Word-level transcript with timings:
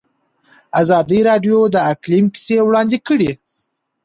ازادي 0.81 1.19
راډیو 1.29 1.57
د 1.75 1.77
اقلیم 1.91 2.25
کیسې 2.33 2.57
وړاندې 2.63 2.97
کړي. 3.07 3.31